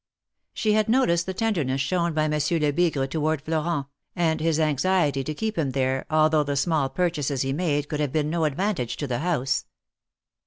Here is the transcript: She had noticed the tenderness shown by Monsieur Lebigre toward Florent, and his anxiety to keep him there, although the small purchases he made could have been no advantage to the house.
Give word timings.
She 0.55 0.73
had 0.73 0.89
noticed 0.89 1.27
the 1.27 1.33
tenderness 1.35 1.79
shown 1.79 2.13
by 2.15 2.27
Monsieur 2.27 2.57
Lebigre 2.57 3.07
toward 3.07 3.39
Florent, 3.43 3.85
and 4.15 4.39
his 4.41 4.59
anxiety 4.59 5.23
to 5.23 5.33
keep 5.35 5.59
him 5.59 5.73
there, 5.73 6.07
although 6.09 6.41
the 6.43 6.55
small 6.55 6.89
purchases 6.89 7.43
he 7.43 7.53
made 7.53 7.87
could 7.87 7.99
have 7.99 8.11
been 8.11 8.27
no 8.31 8.45
advantage 8.45 8.97
to 8.97 9.05
the 9.05 9.19
house. 9.19 9.65